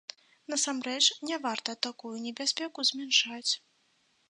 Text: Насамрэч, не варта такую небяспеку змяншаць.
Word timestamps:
Насамрэч, 0.53 1.03
не 1.29 1.37
варта 1.43 1.75
такую 1.87 2.15
небяспеку 2.25 2.89
змяншаць. 2.91 3.51